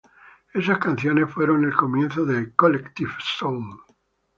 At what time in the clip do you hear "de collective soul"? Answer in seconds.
2.25-3.79